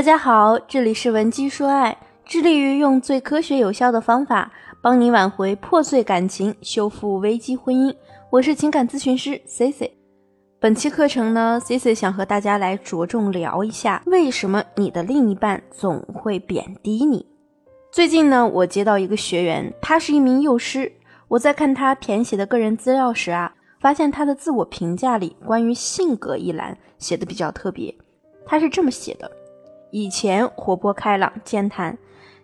[0.00, 4.50] 大家好，这里是文姬说爱，致力于用最科学有效的方法
[4.80, 7.94] 帮你挽回破碎感情，修复危机婚姻。
[8.30, 9.92] 我是情感咨询师 C C。
[10.58, 17.26] 本期课程呢，C C 想和大家来着重聊一下，为什么你的另一半总会贬低你。
[17.92, 20.90] 最近呢，我接到一个学员，他是一名幼师，
[21.28, 27.94] 我在看他填写的个人资料时啊，发现他的自我评价里关于性格一栏写的比较特别，
[28.46, 29.30] 他是这么写的。
[29.90, 31.96] 以前活泼开朗、健谈，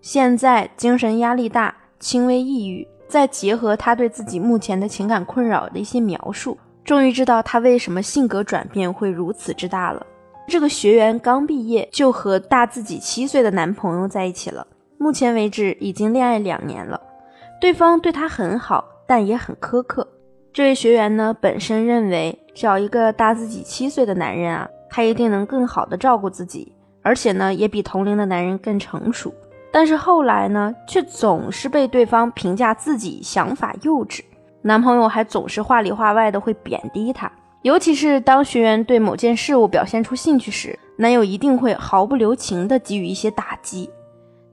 [0.00, 2.86] 现在精神压力大、轻微抑郁。
[3.06, 10.04] 再结合他对自己目前的情感困扰的一些描述，终于知道他为什么性格转变会如此之大了。
[10.48, 14.66] 这个学员刚毕业就和大自己七岁的男朋友在一起了，
[14.98, 17.00] 目前为止已经恋爱两年了。
[17.60, 20.08] 对方对他很好，但也很苛刻。
[20.52, 26.74] 这位学员呢，本身认为找一个大自己七岁的男人啊，他一定能更好的照顾自己。
[27.04, 29.32] 而且呢，也比同龄的男人更成熟，
[29.70, 34.22] 但是后来呢，却总是被对方评价自己想法幼稚，
[34.62, 43.90] 男朋友还总是话里话外的会贬低她，尤其是当学员对某件事物表现出兴趣时，男友一定会毫不留情的给予一些打击。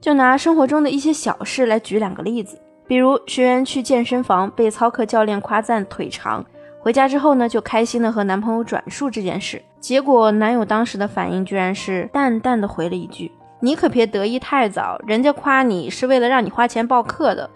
[0.00, 6.44] 就拿生活中的一些小事来举两个例子，比如学员去健身房被操课教练夸赞腿长。
[6.82, 13.30] 回家之后呢，就开心的和男朋友转述这件事，结果男友当时的反应居然是淡淡的回了一句
[13.62, 17.48] ：“你可别得意太早，人家夸你是为了让你花钱报课的，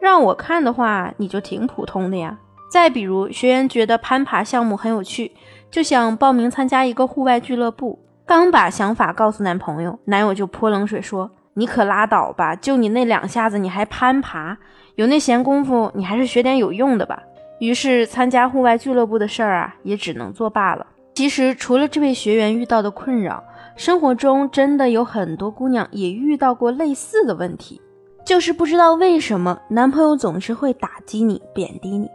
[0.00, 2.36] 让我看的话，你就挺普通的呀。”
[2.68, 5.30] 再比如，学员觉得攀爬项目很有趣，
[5.70, 14.58] 就想报名参加一个户外俱乐部，刚把想法告诉男朋友，男友就泼冷水说：“你可拉倒吧，就你那两下子，你还攀爬？
[14.96, 17.22] 有那闲工夫，你还是学点有用的吧。”
[17.58, 20.86] 于是，参加户外俱乐部的事儿啊，也只能作罢了。
[21.14, 23.42] 其实，除了这位学员遇到的困扰，
[23.76, 27.80] 生活中真的有很多姑娘也遇到过类似的问题，
[28.24, 32.10] 就是不知道为什么男朋友总是会打击你、贬低你。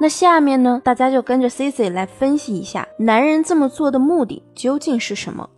[0.00, 5.50] 那下面呢，大家就跟着 Cici 来分析一下，男人这么做的目的究竟是什么？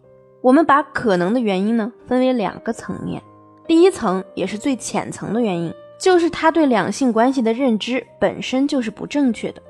[0.42, 3.22] 我们把可能的原因呢，分为两个层面。
[3.66, 5.72] 第一层，也是最浅层的原因。
[6.00, 9.60] 就是他对两性关系的认知本身就是不正确的，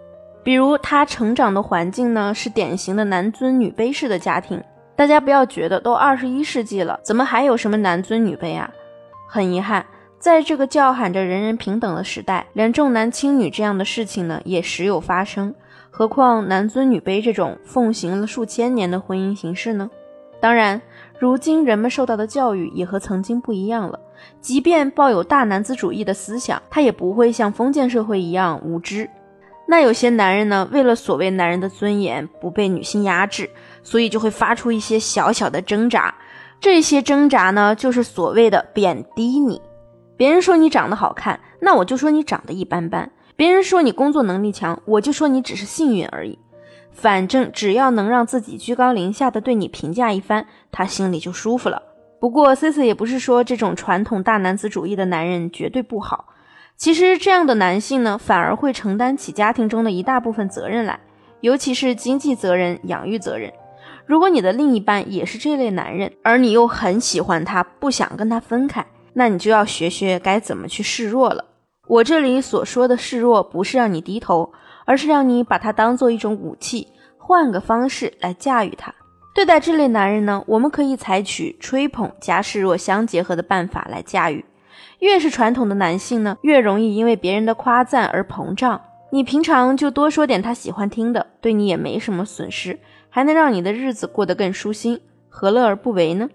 [0.44, 4.62] 比如他成长的环境呢是典型的男尊女卑式的家庭。
[4.94, 8.70] 大家不要觉得都二十一世纪了，怎么还有什么男尊女卑啊？
[9.26, 9.84] 很遗憾，
[10.18, 15.52] 在这个叫喊着人人平等的时代，连重男轻女这样的事情呢也时有发生。
[15.90, 19.90] 何况男尊女卑这种奉行了数千年的婚姻形式呢？
[20.38, 20.80] 当然，
[21.20, 24.00] 如今人们受到的教育也和曾经不一样了。
[24.40, 29.06] 即便抱有大男子主义的思想，他也不会像封建社会一样无知。
[29.68, 33.50] 那有些男人呢，为了所谓男人的尊严不被女性压制，
[33.82, 36.14] 所以就会发出一些小小的挣扎。
[36.58, 39.60] 这些挣扎呢，就是所谓的贬低你。
[40.16, 46.38] 别人说你长得好看，那我就说你长得一般般；别人说你工作能力强，我就说你只是幸运而已。
[46.92, 51.82] 反正只要能让自己居高临下的对你评价一番，他心里就舒服了。
[52.18, 56.26] 不过，C C 也不是说这种传统大男子主义的男人绝对不好。
[56.76, 61.00] 其实，这样的男性呢，反而会承担起家庭中的一大部分责任来，
[61.40, 63.52] 尤其是经济责任、养育责任。
[64.06, 71.44] 如果你的另一半也是这类男人，而你又很喜欢他，不想跟他分开，那你就要学学该怎么去示弱了。
[71.90, 74.52] 我这里所说的示弱，不是让你低头，
[74.84, 76.86] 而是让你把它当做一种武器，
[77.18, 78.94] 换个方式来驾驭它。
[79.34, 84.44] 对待这类男人呢，我们可以采取吹捧加示弱相结合的办法来驾驭。
[85.00, 88.80] 越是传统的男性呢，越容易因为别人的夸赞而膨胀。
[89.10, 92.78] 你平常就多说点他喜欢听的，对你也没什么损失，
[93.08, 96.28] 还能让你的日子过得更舒心，何乐而不为呢？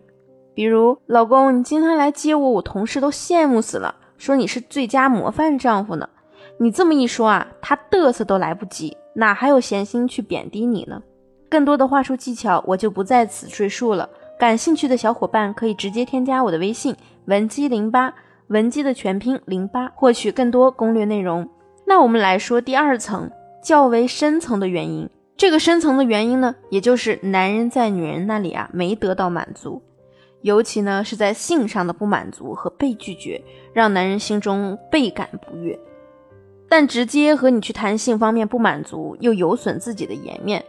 [0.53, 6.09] 比如，老公，你今天来接我，我同事都羡慕死了，说你是最佳模范丈夫呢。
[6.57, 11.01] 你这么一说啊，他嘚瑟都来不及，哪还有闲心去贬低你呢？
[11.49, 14.09] 更多的话术技巧我就不在此赘述了，
[14.39, 16.95] 感兴趣的小伙伴可以直接添加我的微信
[17.25, 18.13] 文姬零八，
[18.47, 21.47] 文姬的全拼零八，获取更多攻略内容。
[21.85, 23.29] 那我们来说第二层
[23.63, 29.81] 较为深层的原因，这个深层的原因呢，也就是男人在女人那里啊没得到满足，
[30.45, 33.43] 尤其呢是在性上的不满足和被拒绝，
[33.73, 35.79] 让男人心中倍感不悦。
[36.69, 40.63] 但直接和你去谈性方面不满足，又有损自己的颜面。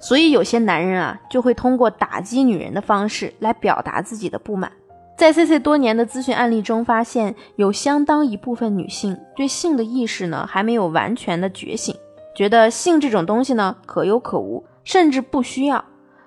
[0.00, 4.72] 所以有些男人啊，就会通过打击女人的方式来表达自己的不满。
[5.16, 11.94] 在 C C 多年的咨询案例中，发现有相当一部分女性对性的意识呢，还没有完全的觉醒，
[12.34, 15.84] 觉得性这种东西呢，可有可无，甚至不需要。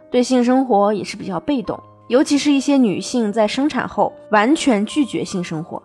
[0.10, 1.78] 对性生活也是比较被动，
[2.08, 5.82] 尤其是一些女性在生产后完全拒绝性生活。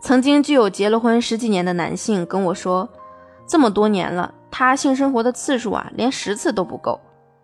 [0.00, 2.88] 曾经就有结了婚十几年的男性跟我说，
[3.46, 7.00] 这么多年了，他性生活的次数啊，连十次都不够。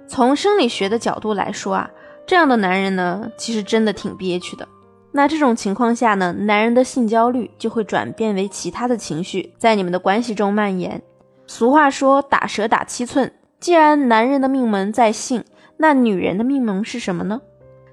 [0.06, 1.90] 从生理学的角度来说啊，
[2.26, 4.68] 这样的男人呢，其实真的挺憋屈的。
[5.12, 11.02] 那这种情况下呢，男人的性焦虑就会转变为其他的情绪，在你们的关系中蔓延。
[11.46, 13.32] 俗话说，打蛇打七寸。
[13.60, 15.44] 既然男人的命门在性，
[15.78, 17.40] 那女人的命门是什么呢？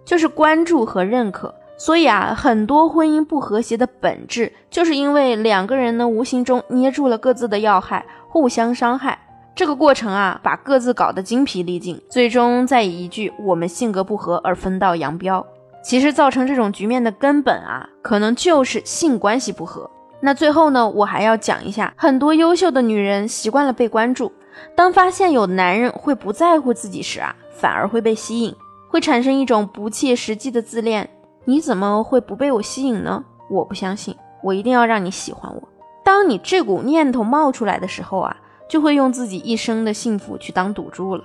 [0.06, 1.53] 就是关注和认可。
[1.77, 9.18] 所以啊，很多婚姻不和谐的本质，就是因为两个人呢无形中捏住了各自的要害，互相伤害。
[9.56, 15.45] 这个过程啊，把各自搞得精疲力尽，最终再以一句“我们性格不合”而分道扬镳。
[15.83, 19.89] 其实造成这种局面的根本啊，可能就是性关系不和。
[20.19, 24.31] 那最后呢，我还要讲一下，很多优秀的女人习惯了被关注，
[24.75, 28.56] 当发现有男人会不在乎自己时啊，反而会被吸引，
[28.91, 31.09] 会产生一种不切实际的自恋。
[31.45, 33.23] 你怎么会不被我吸引呢？
[33.49, 35.69] 我不相信，我一定要让你喜欢我。
[36.03, 38.35] 当你这股念头冒出来的时候啊，
[38.69, 41.23] 就会用自己一生的幸福去当赌注了。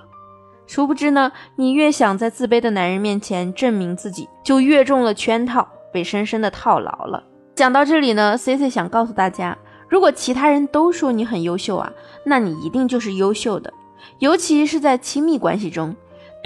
[0.68, 7.24] 殊不知呢，你越想在自卑的男人面前证明自己，就越中了圈套，被深深的套牢了。
[7.56, 9.58] 讲到这里呢，C C 想告诉大家，
[9.88, 11.92] 如果其他人都说你很优秀啊，
[12.24, 13.72] 那你一定就是优秀的。
[14.18, 15.94] 尤其是在亲密关系中，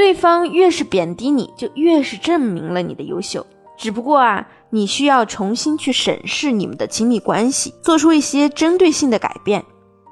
[0.01, 3.45] 对方越是贬低你，就越是证明了你的优秀。
[3.77, 9.63] 只不过啊，你需要重新去审视你们的亲密关系，做出一些针对性的改变，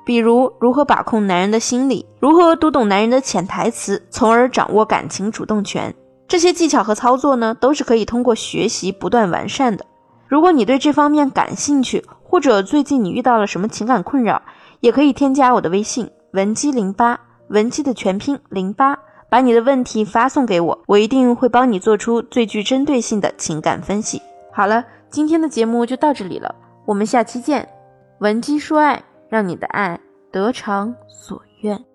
[0.04, 5.94] 比如如何把控男人的心理，如何读懂男人的潜台词，从而掌握感情主动权。
[6.28, 9.86] 这些技巧和操作呢，都是可以通过学习不断完善的。
[10.26, 14.42] 如果你对这方面感兴趣，或者最近你遇到了什么情感困扰，
[14.80, 17.18] 也可以添加我的微信文姬零八，
[17.48, 18.98] 文姬的全拼零八。
[19.30, 24.22] 把你的问题发送给我，我一定会帮你做出最具针对性的情感分析。
[24.52, 26.54] 好了，今天的节目就到这里了，
[26.86, 27.68] 我们下期见。
[28.20, 30.00] 闻鸡说爱，让你的爱
[30.32, 31.87] 得偿所愿。